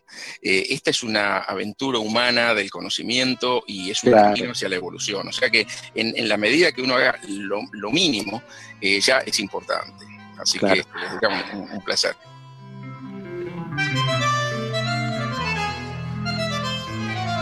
eh, 0.42 0.66
esta 0.70 0.90
es 0.90 1.04
una 1.04 1.38
aventura 1.38 2.00
humana 2.00 2.54
del 2.54 2.72
conocimiento 2.72 3.62
y 3.68 3.92
es 3.92 4.02
un 4.02 4.14
camino 4.14 4.50
hacia 4.50 4.68
la 4.68 4.74
evolución. 4.74 5.28
O 5.28 5.32
sea 5.32 5.48
que 5.48 5.64
en, 5.94 6.28
la 6.28 6.36
medida 6.36 6.72
que 6.72 6.82
uno 6.82 6.96
haga 6.96 7.20
lo, 7.28 7.92
mínimo, 7.92 8.42
eh, 8.80 9.00
ya 9.00 9.18
es 9.20 9.38
importante. 9.38 10.04
Así 10.40 10.58
que 10.58 10.80
este, 10.80 11.26
un, 11.54 11.70
un 11.70 11.84
placer. 11.84 12.16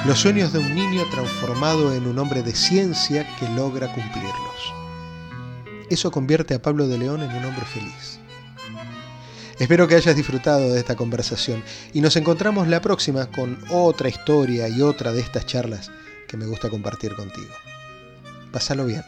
Los 0.06 0.18
sueños 0.18 0.52
de 0.52 0.58
un 0.58 0.74
niño 0.74 1.02
transformado 1.10 1.94
en 1.94 2.06
un 2.06 2.18
hombre 2.18 2.42
de 2.42 2.54
ciencia 2.54 3.26
que 3.38 3.48
logra 3.48 3.90
cumplirlos. 3.90 4.74
Eso 5.88 6.10
convierte 6.10 6.52
a 6.52 6.60
Pablo 6.60 6.86
de 6.86 6.98
León 6.98 7.22
en 7.22 7.30
un 7.30 7.46
hombre 7.46 7.64
feliz. 7.64 8.18
Espero 9.58 9.88
que 9.88 9.94
hayas 9.94 10.14
disfrutado 10.14 10.74
de 10.74 10.78
esta 10.78 10.94
conversación 10.94 11.64
y 11.94 12.02
nos 12.02 12.16
encontramos 12.16 12.68
la 12.68 12.82
próxima 12.82 13.30
con 13.30 13.58
otra 13.70 14.10
historia 14.10 14.68
y 14.68 14.82
otra 14.82 15.10
de 15.10 15.20
estas 15.20 15.46
charlas 15.46 15.90
que 16.28 16.36
me 16.36 16.44
gusta 16.44 16.68
compartir 16.68 17.14
contigo. 17.14 17.54
Pásalo 18.52 18.84
bien. 18.84 19.04